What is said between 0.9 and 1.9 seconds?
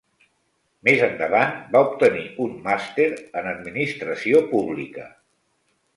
endavant va